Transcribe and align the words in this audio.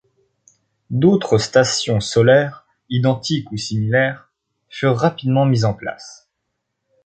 D’autres 0.89 1.37
stations 1.37 1.99
solaires, 1.99 2.65
identiques 2.89 3.51
ou 3.51 3.57
similaires, 3.57 4.31
furent 4.67 4.97
rapidement 4.97 5.45
mises 5.45 5.63
en 5.63 5.75
place. 5.75 6.27